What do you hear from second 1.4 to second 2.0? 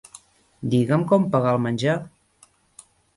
el menjar.